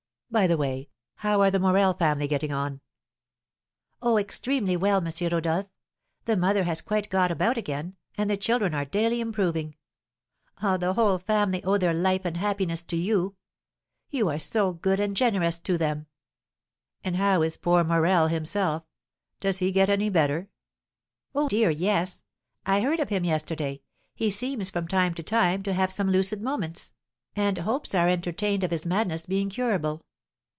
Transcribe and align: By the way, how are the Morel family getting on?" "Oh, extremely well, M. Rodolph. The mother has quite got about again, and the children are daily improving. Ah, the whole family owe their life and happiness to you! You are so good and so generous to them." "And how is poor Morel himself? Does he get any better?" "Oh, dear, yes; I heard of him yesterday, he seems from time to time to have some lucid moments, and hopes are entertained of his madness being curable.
By 0.33 0.47
the 0.47 0.55
way, 0.55 0.87
how 1.15 1.41
are 1.41 1.51
the 1.51 1.59
Morel 1.59 1.93
family 1.93 2.25
getting 2.25 2.53
on?" 2.53 2.79
"Oh, 4.01 4.17
extremely 4.17 4.77
well, 4.77 5.05
M. 5.05 5.11
Rodolph. 5.29 5.67
The 6.23 6.37
mother 6.37 6.63
has 6.63 6.79
quite 6.79 7.09
got 7.09 7.31
about 7.31 7.57
again, 7.57 7.97
and 8.17 8.29
the 8.29 8.37
children 8.37 8.73
are 8.73 8.85
daily 8.85 9.19
improving. 9.19 9.75
Ah, 10.61 10.77
the 10.77 10.93
whole 10.93 11.17
family 11.19 11.61
owe 11.65 11.77
their 11.77 11.93
life 11.93 12.23
and 12.23 12.37
happiness 12.37 12.85
to 12.85 12.95
you! 12.95 13.35
You 14.09 14.29
are 14.29 14.39
so 14.39 14.71
good 14.71 15.01
and 15.01 15.17
so 15.17 15.25
generous 15.29 15.59
to 15.59 15.77
them." 15.77 16.07
"And 17.03 17.17
how 17.17 17.41
is 17.41 17.57
poor 17.57 17.83
Morel 17.83 18.27
himself? 18.29 18.83
Does 19.41 19.57
he 19.57 19.69
get 19.73 19.89
any 19.89 20.07
better?" 20.07 20.47
"Oh, 21.35 21.49
dear, 21.49 21.69
yes; 21.71 22.23
I 22.65 22.79
heard 22.79 23.01
of 23.01 23.09
him 23.09 23.25
yesterday, 23.25 23.81
he 24.15 24.29
seems 24.29 24.69
from 24.69 24.87
time 24.87 25.13
to 25.15 25.23
time 25.23 25.61
to 25.63 25.73
have 25.73 25.91
some 25.91 26.09
lucid 26.09 26.41
moments, 26.41 26.93
and 27.35 27.57
hopes 27.57 27.93
are 27.93 28.07
entertained 28.07 28.63
of 28.63 28.71
his 28.71 28.85
madness 28.85 29.25
being 29.25 29.49
curable. 29.49 30.05